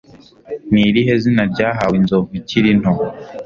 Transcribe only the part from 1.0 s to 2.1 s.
zina ryahawe